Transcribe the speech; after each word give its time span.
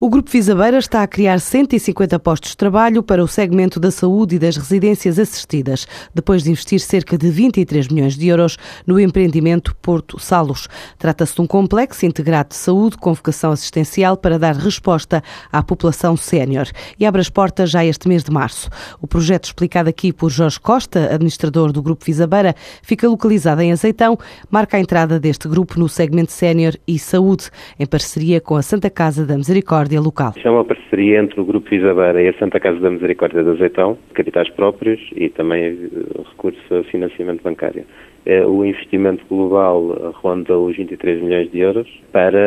O 0.00 0.08
Grupo 0.08 0.30
Visabeira 0.30 0.78
está 0.78 1.02
a 1.02 1.08
criar 1.08 1.40
150 1.40 2.20
postos 2.20 2.52
de 2.52 2.56
trabalho 2.56 3.02
para 3.02 3.20
o 3.20 3.26
segmento 3.26 3.80
da 3.80 3.90
saúde 3.90 4.36
e 4.36 4.38
das 4.38 4.56
residências 4.56 5.18
assistidas, 5.18 5.88
depois 6.14 6.44
de 6.44 6.52
investir 6.52 6.78
cerca 6.78 7.18
de 7.18 7.28
23 7.28 7.88
milhões 7.88 8.16
de 8.16 8.28
euros 8.28 8.56
no 8.86 9.00
empreendimento 9.00 9.74
Porto 9.82 10.16
Salos. 10.20 10.68
Trata-se 10.96 11.34
de 11.34 11.40
um 11.40 11.48
complexo 11.48 12.06
integrado 12.06 12.50
de 12.50 12.54
saúde 12.54 12.96
com 12.96 13.12
vocação 13.12 13.50
assistencial 13.50 14.16
para 14.16 14.38
dar 14.38 14.54
resposta 14.54 15.20
à 15.50 15.64
população 15.64 16.16
sénior 16.16 16.68
e 16.96 17.04
abre 17.04 17.20
as 17.20 17.28
portas 17.28 17.68
já 17.68 17.84
este 17.84 18.06
mês 18.06 18.22
de 18.22 18.30
março. 18.30 18.70
O 19.02 19.08
projeto, 19.08 19.46
explicado 19.46 19.88
aqui 19.88 20.12
por 20.12 20.30
Jorge 20.30 20.60
Costa, 20.60 21.12
administrador 21.12 21.72
do 21.72 21.82
Grupo 21.82 22.04
Visabeira, 22.04 22.54
fica 22.84 23.08
localizado 23.08 23.62
em 23.62 23.72
Azeitão, 23.72 24.16
marca 24.48 24.76
a 24.76 24.80
entrada 24.80 25.18
deste 25.18 25.48
grupo 25.48 25.76
no 25.76 25.88
segmento 25.88 26.30
sénior 26.30 26.76
e 26.86 27.00
saúde, 27.00 27.50
em 27.76 27.84
parceria 27.84 28.40
com 28.40 28.54
a 28.54 28.62
Santa 28.62 28.88
Casa 28.88 29.26
da 29.26 29.36
Misericórdia 29.36 29.87
Misericórdia 29.88 30.00
local. 30.00 30.32
é 30.44 30.50
uma 30.50 30.64
parceria 30.64 31.20
entre 31.20 31.40
o 31.40 31.44
Grupo 31.44 31.68
Visabeira 31.70 32.22
e 32.22 32.28
a 32.28 32.34
Santa 32.34 32.60
Casa 32.60 32.78
da 32.78 32.90
Misericórdia 32.90 33.42
de 33.42 33.50
Azeitão, 33.50 33.96
capitais 34.12 34.48
próprios 34.50 35.00
e 35.16 35.28
também 35.30 35.64
eh, 35.64 36.20
recurso 36.30 36.74
a 36.74 36.84
financiamento 36.84 37.42
bancário. 37.42 37.84
Eh, 38.26 38.44
o 38.44 38.64
investimento 38.64 39.24
global 39.28 40.12
ronda 40.22 40.58
os 40.58 40.76
23 40.76 41.22
milhões 41.22 41.50
de 41.50 41.60
euros 41.60 41.88
para 42.12 42.38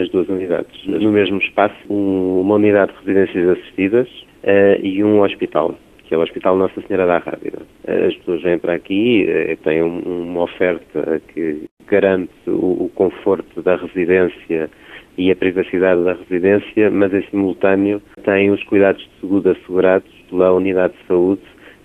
as 0.00 0.08
duas 0.10 0.28
unidades. 0.28 0.86
No 0.86 1.12
mesmo 1.12 1.38
espaço, 1.38 1.76
uma 1.88 2.56
unidade 2.56 2.92
de 2.92 3.12
residências 3.12 3.58
assistidas 3.58 4.08
eh, 4.42 4.80
e 4.82 5.02
um 5.04 5.22
hospital 5.22 5.74
que 6.04 6.14
é 6.14 6.18
o 6.18 6.20
Hospital 6.20 6.56
Nossa 6.56 6.78
Senhora 6.82 7.06
da 7.06 7.18
Rábida. 7.18 7.60
As 7.86 8.14
pessoas 8.16 8.42
vêm 8.42 8.58
para 8.58 8.74
aqui, 8.74 9.26
têm 9.64 9.80
uma 9.80 10.42
oferta 10.42 11.22
que 11.28 11.62
garante 11.88 12.32
o 12.48 12.90
conforto 12.94 13.62
da 13.62 13.76
residência 13.76 14.68
e 15.16 15.30
a 15.30 15.36
privacidade 15.36 16.04
da 16.04 16.14
residência, 16.14 16.90
mas 16.90 17.12
em 17.12 17.22
simultâneo 17.30 18.00
tem 18.24 18.50
os 18.50 18.62
cuidados 18.64 19.02
de 19.02 19.20
saúde 19.20 19.48
assegurados 19.50 20.10
pela 20.30 20.52
unidade 20.52 20.94
de 20.94 21.06
saúde, 21.06 21.42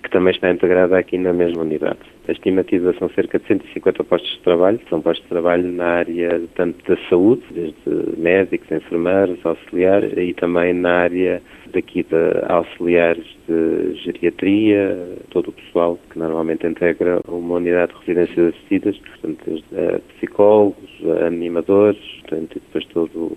que 0.07 0.11
também 0.11 0.33
está 0.33 0.49
integrada 0.49 0.97
aqui 0.97 1.17
na 1.17 1.33
mesma 1.33 1.63
unidade. 1.63 1.99
A 2.27 2.31
estimativa 2.31 2.93
são 2.97 3.09
cerca 3.09 3.39
de 3.39 3.45
150 3.47 4.03
postos 4.05 4.31
de 4.31 4.39
trabalho, 4.39 4.79
são 4.89 5.01
postos 5.01 5.23
de 5.23 5.29
trabalho 5.29 5.69
na 5.71 5.85
área 5.85 6.41
tanto 6.55 6.77
da 6.87 6.97
saúde, 7.09 7.43
desde 7.51 8.19
médicos, 8.19 8.71
enfermeiros, 8.71 9.37
auxiliares, 9.45 10.13
e 10.17 10.33
também 10.33 10.73
na 10.73 10.91
área 10.91 11.41
daqui 11.73 12.03
de 12.03 12.15
auxiliares 12.47 13.25
de 13.47 13.95
geriatria, 13.95 14.97
todo 15.29 15.49
o 15.49 15.53
pessoal 15.53 15.99
que 16.09 16.17
normalmente 16.17 16.65
integra 16.65 17.19
uma 17.27 17.55
unidade 17.55 17.91
de 17.93 17.99
residências 17.99 18.53
assistidas, 18.53 18.97
portanto, 18.97 19.43
desde 19.45 19.99
psicólogos, 20.15 20.89
animadores, 21.25 21.99
portanto, 22.21 22.57
e 22.57 22.59
depois 22.59 22.85
todo 22.85 23.36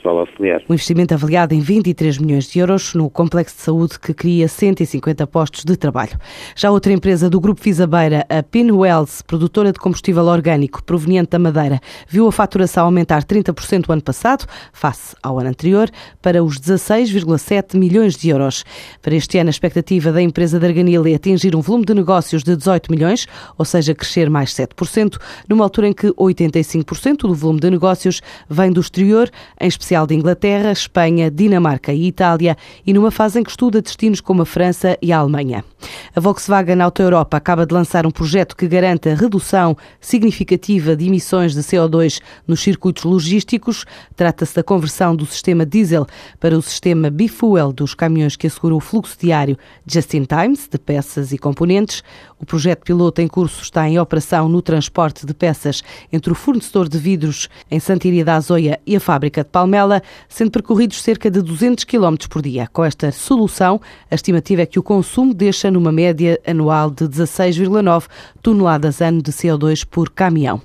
pessoal 0.00 0.20
auxiliar. 0.20 0.62
O 0.68 0.72
investimento 0.72 1.14
avaliado 1.14 1.54
em 1.54 1.60
23 1.60 2.18
milhões 2.18 2.50
de 2.50 2.58
euros 2.58 2.94
no 2.94 3.10
complexo 3.10 3.56
de 3.56 3.62
saúde 3.62 3.98
que 4.00 4.14
cria 4.14 4.48
150 4.48 5.26
postos 5.26 5.64
de 5.64 5.76
trabalho. 5.76 6.18
Já 6.56 6.70
outra 6.70 6.92
empresa 6.92 7.28
do 7.28 7.40
Grupo 7.40 7.60
Fisabeira, 7.60 8.26
a 8.28 8.42
Pinwells, 8.42 9.22
produtora 9.22 9.72
de 9.72 9.78
combustível 9.78 10.24
orgânico 10.24 10.82
proveniente 10.82 11.30
da 11.30 11.38
Madeira, 11.38 11.80
viu 12.08 12.26
a 12.26 12.32
faturação 12.32 12.86
aumentar 12.86 13.24
30% 13.24 13.88
o 13.88 13.92
ano 13.92 14.02
passado, 14.02 14.46
face 14.72 15.14
ao 15.22 15.38
ano 15.38 15.50
anterior, 15.50 15.90
para 16.22 16.42
os 16.42 16.58
16,7 16.58 17.76
milhões 17.76 18.16
de 18.16 18.30
euros. 18.30 18.64
Para 19.02 19.14
este 19.14 19.38
ano, 19.38 19.48
a 19.48 19.50
expectativa 19.50 20.10
da 20.10 20.22
empresa 20.22 20.58
de 20.58 20.66
Arganil 20.66 21.06
é 21.06 21.14
atingir 21.14 21.54
um 21.54 21.60
volume 21.60 21.84
de 21.84 21.94
negócios 21.94 22.42
de 22.42 22.56
18 22.56 22.90
milhões, 22.90 23.26
ou 23.58 23.64
seja, 23.64 23.94
crescer 23.94 24.30
mais 24.30 24.50
7%, 24.54 25.18
numa 25.48 25.64
altura 25.64 25.88
em 25.88 25.92
que 25.92 26.08
85% 26.08 27.18
do 27.18 27.34
volume 27.34 27.60
de 27.60 27.70
negócios 27.70 28.20
vem 28.48 28.72
do 28.72 28.80
exterior, 28.80 29.30
em 29.60 29.68
especial 29.68 29.99
de 30.06 30.14
Inglaterra, 30.14 30.72
Espanha, 30.72 31.30
Dinamarca 31.30 31.92
e 31.92 32.06
Itália, 32.06 32.56
e 32.86 32.92
numa 32.92 33.10
fase 33.10 33.40
em 33.40 33.42
que 33.42 33.50
estuda 33.50 33.82
destinos 33.82 34.20
como 34.20 34.42
a 34.42 34.46
França 34.46 34.98
e 35.00 35.12
a 35.12 35.18
Alemanha. 35.18 35.64
A 36.14 36.20
Volkswagen 36.20 36.80
Auto 36.80 37.02
Europa 37.02 37.36
acaba 37.36 37.66
de 37.66 37.74
lançar 37.74 38.06
um 38.06 38.10
projeto 38.10 38.56
que 38.56 38.68
garante 38.68 39.08
a 39.08 39.14
redução 39.14 39.76
significativa 40.00 40.96
de 40.96 41.06
emissões 41.06 41.54
de 41.54 41.60
CO2 41.60 42.20
nos 42.46 42.60
circuitos 42.60 43.04
logísticos. 43.04 43.84
Trata-se 44.16 44.54
da 44.54 44.62
conversão 44.62 45.14
do 45.14 45.26
sistema 45.26 45.66
diesel 45.66 46.06
para 46.38 46.56
o 46.56 46.62
sistema 46.62 47.10
bifuel 47.10 47.72
dos 47.72 47.94
caminhões 47.94 48.36
que 48.36 48.46
assegura 48.46 48.74
o 48.74 48.80
fluxo 48.80 49.16
diário 49.18 49.56
just 49.86 50.14
in 50.14 50.24
times 50.24 50.68
de 50.68 50.78
peças 50.78 51.32
e 51.32 51.38
componentes. 51.38 52.02
O 52.38 52.46
projeto 52.46 52.84
piloto 52.84 53.20
em 53.20 53.28
curso 53.28 53.62
está 53.62 53.88
em 53.88 53.98
operação 53.98 54.48
no 54.48 54.62
transporte 54.62 55.26
de 55.26 55.34
peças 55.34 55.82
entre 56.12 56.32
o 56.32 56.34
fornecedor 56.34 56.88
de 56.88 56.98
vidros 56.98 57.48
em 57.70 57.78
Santiria 57.78 58.24
da 58.24 58.36
Azoia 58.36 58.80
e 58.86 58.96
a 58.96 59.00
fábrica 59.00 59.44
de 59.44 59.50
Palmela, 59.50 60.02
sendo 60.28 60.50
percorridos 60.50 61.02
cerca 61.02 61.30
de 61.30 61.42
200 61.42 61.84
km 61.84 62.16
por 62.28 62.42
dia. 62.42 62.68
Com 62.72 62.84
esta 62.84 63.12
solução, 63.12 63.80
a 64.10 64.14
estimativa 64.14 64.62
é 64.62 64.66
que 64.66 64.78
o 64.78 64.82
consumo 64.82 65.34
deixa 65.34 65.70
numa 65.80 65.90
média 65.90 66.38
anual 66.46 66.90
de 66.90 67.06
16,9 67.06 68.04
toneladas 68.42 69.00
ano 69.00 69.22
de 69.22 69.32
CO2 69.32 69.84
por 69.88 70.10
caminhão. 70.10 70.60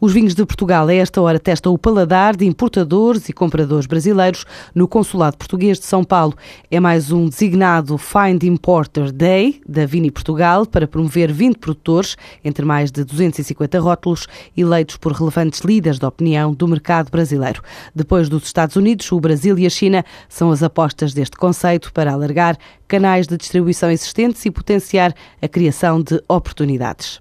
Os 0.00 0.12
vinhos 0.12 0.34
de 0.34 0.44
Portugal, 0.44 0.86
a 0.88 0.94
esta 0.94 1.20
hora, 1.20 1.38
testam 1.38 1.72
o 1.72 1.78
paladar 1.78 2.36
de 2.36 2.46
importadores 2.46 3.28
e 3.28 3.32
compradores 3.32 3.86
brasileiros 3.86 4.44
no 4.74 4.88
Consulado 4.88 5.36
Português 5.36 5.78
de 5.78 5.86
São 5.86 6.04
Paulo. 6.04 6.34
É 6.70 6.80
mais 6.80 7.10
um 7.10 7.28
designado 7.28 7.98
Find 7.98 8.42
Importer 8.44 9.12
Day 9.12 9.60
da 9.68 9.86
Vini 9.86 10.10
Portugal 10.10 10.66
para 10.66 10.86
promover 10.86 11.32
20 11.32 11.56
produtores, 11.58 12.16
entre 12.44 12.64
mais 12.64 12.90
de 12.90 13.04
250 13.04 13.80
rótulos, 13.80 14.26
eleitos 14.56 14.96
por 14.96 15.12
relevantes 15.12 15.60
líderes 15.60 15.98
da 15.98 16.08
opinião 16.08 16.52
do 16.52 16.66
mercado 16.68 17.10
brasileiro. 17.10 17.62
Depois 17.94 18.28
dos 18.28 18.44
Estados 18.44 18.76
Unidos, 18.76 19.10
o 19.12 19.20
Brasil 19.20 19.58
e 19.58 19.66
a 19.66 19.70
China 19.70 20.04
são 20.28 20.50
as 20.50 20.62
apostas 20.62 21.12
deste 21.14 21.36
conceito 21.36 21.92
para 21.92 22.12
alargar 22.12 22.56
canais 22.86 23.26
de 23.26 23.36
distribuição 23.36 23.90
existentes 23.90 24.44
e 24.46 24.50
potenciar 24.50 25.14
a 25.40 25.48
criação 25.48 26.02
de 26.02 26.22
oportunidades. 26.28 27.16